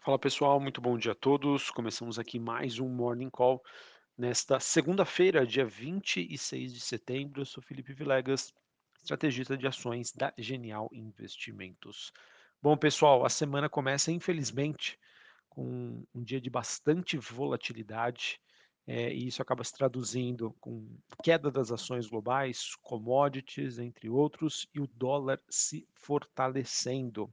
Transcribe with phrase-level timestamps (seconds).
[0.00, 1.70] Fala pessoal, muito bom dia a todos.
[1.70, 3.60] Começamos aqui mais um Morning Call
[4.16, 7.42] nesta segunda-feira, dia 26 de setembro.
[7.42, 8.54] Eu sou Felipe Vilegas,
[9.02, 12.12] estrategista de ações da Genial Investimentos.
[12.62, 14.96] Bom, pessoal, a semana começa, infelizmente,
[15.48, 18.40] com um dia de bastante volatilidade,
[18.86, 24.80] é, e isso acaba se traduzindo com queda das ações globais, commodities, entre outros, e
[24.80, 27.28] o dólar se fortalecendo.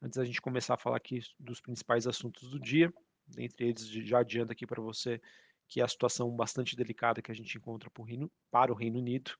[0.00, 2.92] Antes da gente começar a falar aqui dos principais assuntos do dia,
[3.26, 5.20] dentre eles já adianto aqui para você
[5.68, 9.32] que é a situação bastante delicada que a gente encontra Reino, para o Reino Unido.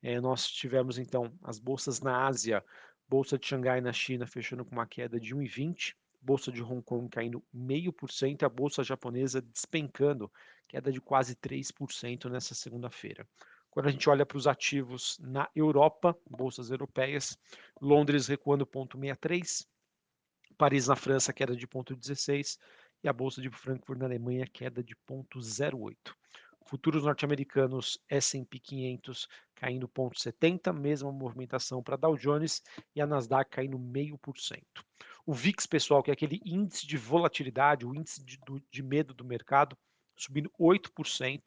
[0.00, 2.64] É, nós tivemos então as bolsas na Ásia,
[3.08, 7.08] bolsa de Xangai na China fechando com uma queda de 1,20, bolsa de Hong Kong
[7.08, 10.32] caindo 0,5% e a bolsa japonesa despencando,
[10.68, 13.26] queda de quase 3% nessa segunda-feira.
[13.68, 17.36] Quando a gente olha para os ativos na Europa, bolsas europeias,
[17.80, 19.66] Londres recuando 0,63,
[20.62, 22.56] Paris na França queda de 0,16
[23.02, 25.96] e a bolsa de Frankfurt na Alemanha queda de 0,08.
[26.64, 32.62] Futuros norte-americanos S&P 500 caindo 0,70, mesma movimentação para Dow Jones
[32.94, 34.62] e a Nasdaq caindo 0,5%.
[35.26, 38.38] O VIX, pessoal, que é aquele índice de volatilidade, o índice de,
[38.70, 39.76] de medo do mercado,
[40.16, 41.42] subindo 8%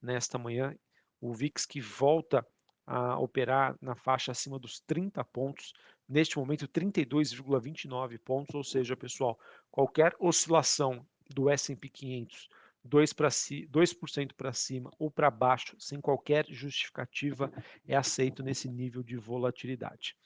[0.00, 0.74] nesta manhã.
[1.20, 2.42] O VIX que volta
[2.86, 5.74] a operar na faixa acima dos 30 pontos,
[6.08, 9.38] neste momento 32,29 pontos, ou seja, pessoal,
[9.70, 12.48] qualquer oscilação do S&P 500
[12.86, 13.94] 2%, para si, 2
[14.36, 17.50] para cima ou para baixo, sem qualquer justificativa,
[17.88, 20.16] é aceito nesse nível de volatilidade.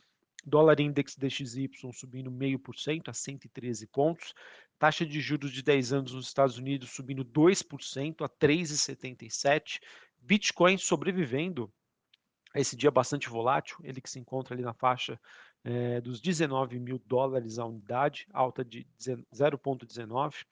[0.45, 4.34] Dólar Index DXY subindo 0,5% a 113 pontos.
[4.79, 9.81] Taxa de juros de 10 anos nos Estados Unidos subindo 2% a 3,77.
[10.21, 11.73] Bitcoin sobrevivendo
[12.55, 15.21] esse dia bastante volátil, ele que se encontra ali na faixa
[15.65, 20.45] é, dos 19 mil dólares a unidade, alta de 0,19.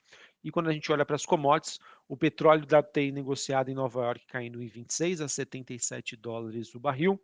[0.42, 4.02] E quando a gente olha para as commodities, o petróleo da TI negociado em Nova
[4.02, 7.20] York caindo em 26 a 77 dólares o barril,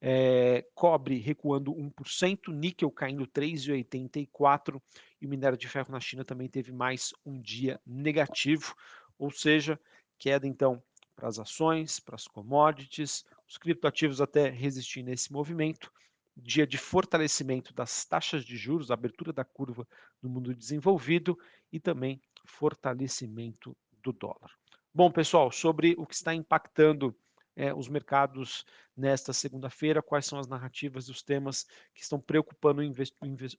[0.00, 4.80] é, cobre recuando 1%, níquel caindo 3,84%
[5.20, 8.74] e o minério de ferro na China também teve mais um dia negativo,
[9.18, 9.78] ou seja,
[10.18, 10.82] queda então
[11.14, 15.92] para as ações, para as commodities, os criptoativos até resistir nesse movimento,
[16.36, 19.86] dia de fortalecimento das taxas de juros, abertura da curva
[20.22, 21.36] no mundo desenvolvido
[21.72, 24.52] e também fortalecimento do dólar.
[24.94, 27.14] Bom, pessoal, sobre o que está impactando
[27.56, 28.64] é, os mercados
[28.96, 32.80] nesta segunda-feira, quais são as narrativas e os temas que estão preocupando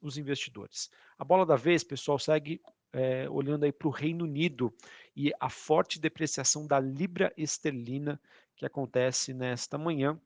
[0.02, 0.90] os investidores.
[1.18, 2.62] A bola da vez, pessoal, segue
[2.94, 4.74] é, olhando aí para o Reino Unido
[5.16, 8.20] e a forte depreciação da libra esterlina
[8.56, 10.20] que acontece nesta manhã,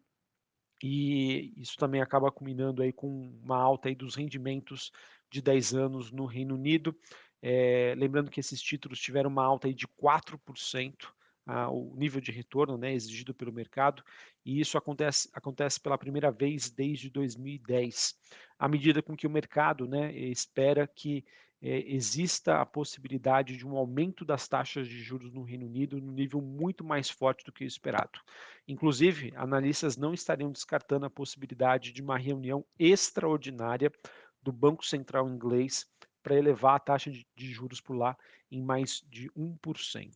[0.84, 3.08] e isso também acaba culminando aí com
[3.44, 4.92] uma alta aí dos rendimentos
[5.32, 6.96] de 10 anos no Reino Unido.
[7.42, 11.08] É, lembrando que esses títulos tiveram uma alta aí de 4%,
[11.46, 14.04] ah, o nível de retorno né, exigido pelo mercado,
[14.44, 18.16] e isso acontece, acontece pela primeira vez desde 2010,
[18.58, 21.24] à medida com que o mercado né, espera que
[21.62, 26.12] é, exista a possibilidade de um aumento das taxas de juros no Reino Unido no
[26.12, 28.20] nível muito mais forte do que o esperado.
[28.68, 33.92] Inclusive, analistas não estariam descartando a possibilidade de uma reunião extraordinária
[34.42, 35.88] do Banco Central inglês
[36.22, 38.18] para elevar a taxa de, de juros por lá
[38.52, 40.12] em mais de 1%.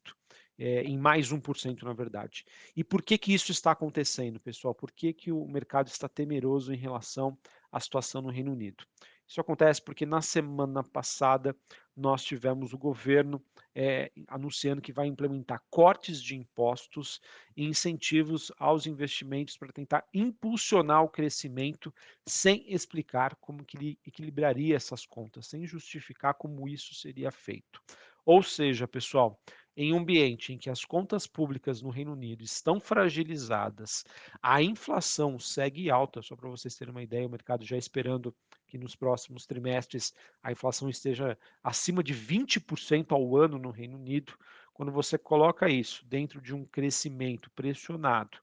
[0.61, 2.43] É, em mais 1%, na verdade.
[2.75, 4.75] E por que, que isso está acontecendo, pessoal?
[4.75, 7.37] Por que, que o mercado está temeroso em relação
[7.71, 8.83] à situação no Reino Unido?
[9.29, 11.55] Isso acontece porque na semana passada
[11.95, 13.39] nós tivemos o governo
[13.75, 17.21] é, anunciando que vai implementar cortes de impostos
[17.55, 21.93] e incentivos aos investimentos para tentar impulsionar o crescimento
[22.25, 27.79] sem explicar como que ele equilibraria essas contas, sem justificar como isso seria feito.
[28.25, 29.39] Ou seja, pessoal,
[29.77, 34.03] em um ambiente em que as contas públicas no Reino Unido estão fragilizadas,
[34.41, 38.35] a inflação segue alta, só para vocês terem uma ideia, o mercado já esperando
[38.69, 44.33] que nos próximos trimestres a inflação esteja acima de 20% ao ano no Reino Unido,
[44.73, 48.37] quando você coloca isso dentro de um crescimento pressionado,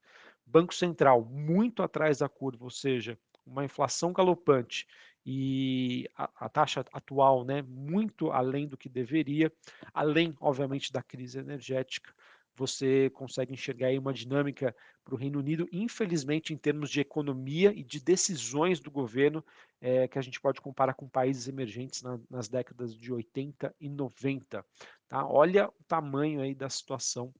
[0.45, 4.87] Banco Central muito atrás da curva, ou seja, uma inflação galopante
[5.25, 9.53] e a, a, taxa atual né, muito além do que deveria,
[9.95, 12.13] além, obviamente, da crise energética,
[12.57, 14.75] você consegue enxergar aí uma dinâmica
[15.05, 19.45] para o Reino Unido, infelizmente, em termos de economia e de decisões do governo,
[19.81, 23.89] é, que a gente pode comparar com países emergentes na, nas décadas de 80 e
[23.89, 24.65] 90.
[25.09, 25.27] Tá?
[25.27, 27.33] Olha o tamanho aí da situação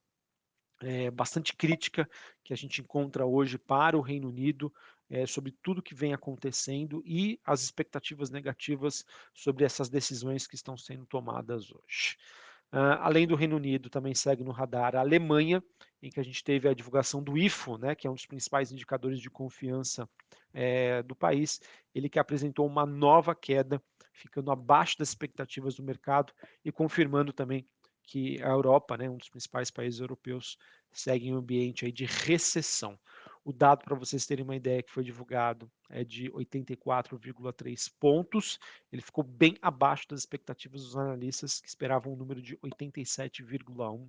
[0.81, 2.09] é, bastante crítica
[2.45, 4.73] que a gente encontra hoje para o Reino Unido,
[5.09, 10.77] é, sobre tudo que vem acontecendo e as expectativas negativas sobre essas decisões que estão
[10.77, 12.17] sendo tomadas hoje.
[12.77, 15.65] Uh, além do Reino Unido, também segue no radar a Alemanha,
[16.03, 18.71] em que a gente teve a divulgação do IFO, né, que é um dos principais
[18.71, 20.07] indicadores de confiança
[20.53, 21.59] é, do país,
[21.95, 23.83] ele que apresentou uma nova queda,
[24.13, 27.67] ficando abaixo das expectativas do mercado e confirmando também
[28.03, 30.59] que a Europa, né, um dos principais países europeus,
[30.93, 32.99] segue em um ambiente aí de recessão.
[33.47, 38.59] O dado, para vocês terem uma ideia, que foi divulgado é de 84,3 pontos.
[38.91, 44.09] Ele ficou bem abaixo das expectativas dos analistas, que esperavam um número de 87,1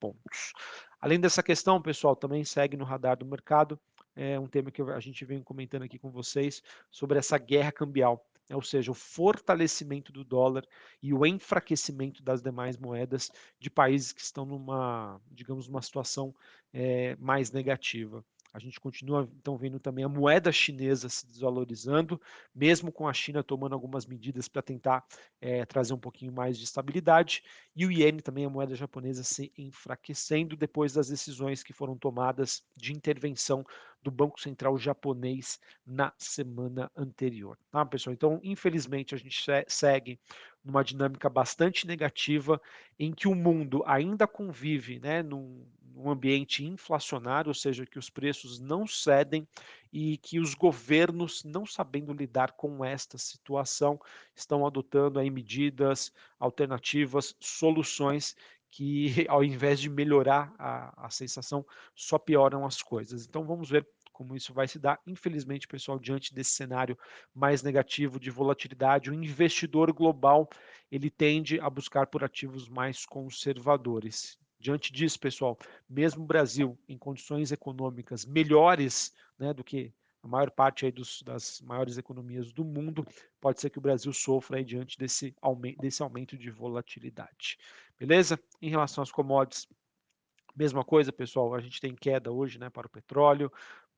[0.00, 0.54] pontos.
[0.98, 3.78] Além dessa questão, pessoal, também segue no radar do mercado
[4.16, 8.26] é um tema que a gente vem comentando aqui com vocês sobre essa guerra cambial,
[8.48, 8.56] né?
[8.56, 10.66] ou seja, o fortalecimento do dólar
[11.02, 16.34] e o enfraquecimento das demais moedas de países que estão numa, digamos, uma situação
[16.72, 18.24] é, mais negativa.
[18.52, 22.20] A gente continua então vendo também a moeda chinesa se desvalorizando,
[22.54, 25.04] mesmo com a China tomando algumas medidas para tentar
[25.40, 27.42] é, trazer um pouquinho mais de estabilidade,
[27.74, 32.62] e o iene também, a moeda japonesa, se enfraquecendo depois das decisões que foram tomadas
[32.76, 33.64] de intervenção
[34.02, 37.58] do Banco Central japonês na semana anterior.
[37.70, 38.14] Tá, pessoal?
[38.14, 40.18] Então, infelizmente, a gente segue
[40.64, 42.60] numa dinâmica bastante negativa
[42.98, 45.64] em que o mundo ainda convive né, num,
[45.94, 49.46] num ambiente inflacionário, ou seja, que os preços não cedem
[49.92, 54.00] e que os governos, não sabendo lidar com esta situação,
[54.34, 58.36] estão adotando aí medidas alternativas, soluções
[58.70, 63.26] que, ao invés de melhorar a, a sensação, só pioram as coisas.
[63.26, 63.86] Então, vamos ver
[64.20, 65.00] como isso vai se dar.
[65.06, 66.98] Infelizmente, pessoal, diante desse cenário
[67.34, 70.46] mais negativo de volatilidade, o investidor global
[70.92, 74.38] ele tende a buscar por ativos mais conservadores.
[74.58, 75.58] Diante disso, pessoal,
[75.88, 79.90] mesmo o Brasil em condições econômicas melhores né, do que
[80.22, 83.06] a maior parte aí dos, das maiores economias do mundo,
[83.40, 87.56] pode ser que o Brasil sofra aí diante desse aumento, desse aumento de volatilidade.
[87.98, 88.38] Beleza?
[88.60, 89.66] Em relação às commodities,
[90.54, 93.50] mesma coisa, pessoal, a gente tem queda hoje né, para o petróleo,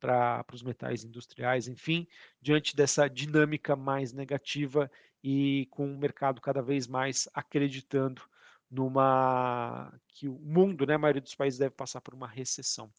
[0.03, 2.09] para os metais industriais, enfim,
[2.41, 4.91] diante dessa dinâmica mais negativa
[5.23, 8.21] e com o mercado cada vez mais acreditando
[8.69, 12.93] numa que o mundo, né, a maioria dos países deve passar por uma recessão.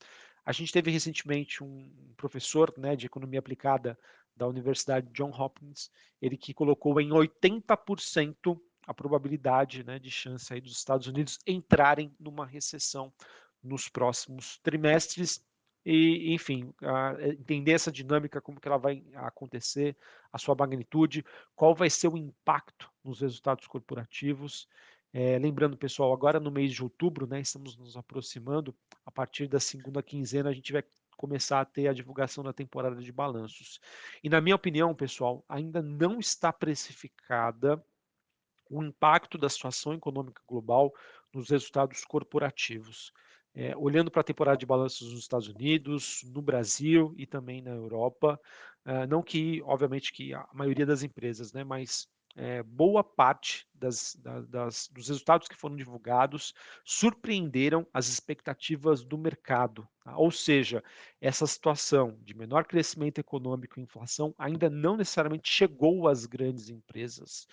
[0.45, 3.99] A gente teve recentemente um professor né, de economia aplicada
[4.33, 5.91] da Universidade John Hopkins,
[6.21, 8.57] ele que colocou em 80%
[8.87, 13.11] a probabilidade né, de chance aí dos Estados Unidos entrarem numa recessão
[13.61, 15.43] nos próximos trimestres
[15.85, 16.73] e, enfim,
[17.21, 19.97] entender essa dinâmica, como que ela vai acontecer,
[20.31, 21.25] a sua magnitude,
[21.55, 24.67] qual vai ser o impacto nos resultados corporativos.
[25.11, 28.75] É, lembrando, pessoal, agora no mês de outubro, né, estamos nos aproximando,
[29.05, 30.83] a partir da segunda quinzena a gente vai
[31.17, 33.79] começar a ter a divulgação da temporada de balanços.
[34.23, 37.83] E na minha opinião, pessoal, ainda não está precificada
[38.69, 40.91] o impacto da situação econômica global
[41.31, 43.13] nos resultados corporativos
[43.55, 47.71] é, olhando para a temporada de balanços nos Estados Unidos, no Brasil e também na
[47.71, 48.39] Europa,
[48.85, 54.17] é, não que, obviamente, que a maioria das empresas, né, mas é, boa parte das,
[54.49, 56.53] das, dos resultados que foram divulgados
[56.83, 59.87] surpreenderam as expectativas do mercado.
[60.03, 60.17] Tá?
[60.17, 60.83] Ou seja,
[61.21, 67.47] essa situação de menor crescimento econômico e inflação ainda não necessariamente chegou às grandes empresas.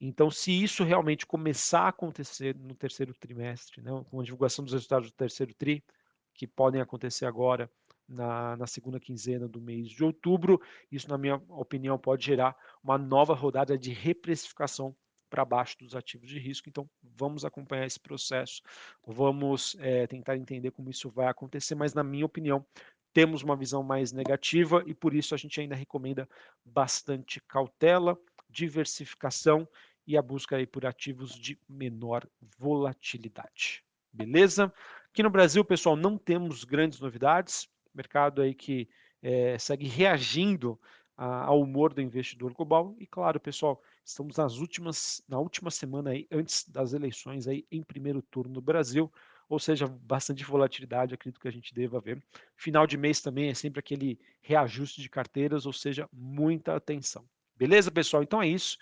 [0.00, 4.72] Então, se isso realmente começar a acontecer no terceiro trimestre, né, com a divulgação dos
[4.72, 5.84] resultados do terceiro TRI,
[6.32, 7.70] que podem acontecer agora
[8.08, 12.96] na, na, segunda quinzena do mês de outubro, isso, na minha opinião, pode gerar uma
[12.96, 14.96] nova rodada de reprecificação
[15.28, 16.68] para baixo dos ativos de risco.
[16.68, 18.62] Então, vamos acompanhar esse processo,
[19.06, 22.66] vamos é, tentar entender como isso vai acontecer, mas, na minha opinião,
[23.12, 26.28] temos uma visão mais negativa e por isso a gente ainda recomenda
[26.64, 29.68] bastante cautela, diversificação
[30.10, 32.26] e a busca aí por ativos de menor
[32.58, 33.84] volatilidade.
[34.12, 34.72] Beleza?
[35.08, 37.68] Aqui no Brasil, pessoal, não temos grandes novidades.
[37.94, 38.88] Mercado aí que
[39.22, 40.76] é, segue reagindo
[41.16, 42.96] a, ao humor do investidor global.
[42.98, 47.80] E claro, pessoal, estamos nas últimas, na última semana aí, antes das eleições aí em
[47.80, 49.12] primeiro turno no Brasil,
[49.48, 52.20] ou seja, bastante volatilidade, acredito que a gente deva ver.
[52.56, 57.24] Final de mês também é sempre aquele reajuste de carteiras, ou seja, muita atenção.
[57.56, 58.24] Beleza, pessoal?
[58.24, 58.76] Então é isso.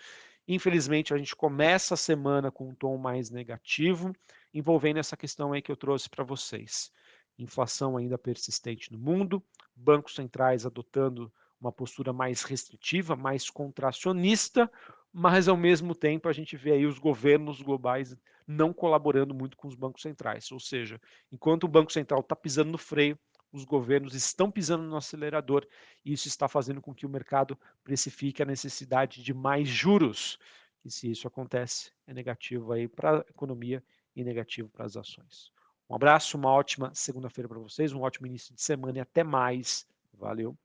[0.51, 4.11] Infelizmente, a gente começa a semana com um tom mais negativo,
[4.51, 6.91] envolvendo essa questão aí que eu trouxe para vocês.
[7.37, 9.43] Inflação ainda persistente no mundo,
[9.75, 14.71] bancos centrais adotando uma postura mais restritiva, mais contracionista,
[15.13, 19.67] mas ao mesmo tempo a gente vê aí os governos globais não colaborando muito com
[19.67, 20.51] os bancos centrais.
[20.51, 20.99] Ou seja,
[21.31, 23.19] enquanto o Banco Central está pisando no freio,
[23.51, 25.67] os governos estão pisando no acelerador
[26.05, 30.37] e isso está fazendo com que o mercado precifique a necessidade de mais juros.
[30.83, 33.83] E se isso acontece, é negativo aí para a economia
[34.15, 35.51] e negativo para as ações.
[35.89, 39.87] Um abraço, uma ótima segunda-feira para vocês, um ótimo início de semana e até mais.
[40.13, 40.55] Valeu!